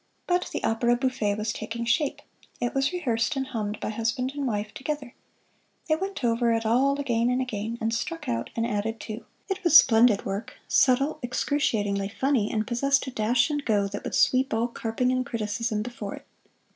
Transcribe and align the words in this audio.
But 0.25 0.49
the 0.51 0.63
opera 0.63 0.95
bouffe 0.97 1.37
was 1.37 1.53
taking 1.53 1.85
shape. 1.85 2.23
It 2.59 2.73
was 2.73 2.91
rehearsed 2.91 3.35
and 3.35 3.45
hummed 3.45 3.79
by 3.79 3.89
husband 3.89 4.31
and 4.33 4.47
wife 4.47 4.73
together. 4.73 5.13
They 5.87 5.95
went 5.95 6.23
over 6.23 6.51
it 6.53 6.65
all 6.65 6.99
again 6.99 7.29
and 7.29 7.39
again, 7.39 7.77
and 7.79 7.93
struck 7.93 8.27
out 8.27 8.49
and 8.55 8.65
added 8.65 8.99
to. 9.01 9.23
It 9.47 9.63
was 9.63 9.77
splendid 9.77 10.25
work 10.25 10.55
subtle, 10.67 11.19
excruciatingly 11.21 12.09
funny, 12.19 12.49
and 12.51 12.65
possessed 12.65 13.05
a 13.05 13.11
dash 13.11 13.51
and 13.51 13.63
go 13.63 13.87
that 13.89 14.03
would 14.03 14.15
sweep 14.15 14.55
all 14.55 14.69
carping 14.69 15.11
and 15.11 15.23
criticism 15.23 15.83
before 15.83 16.15
it. 16.15 16.25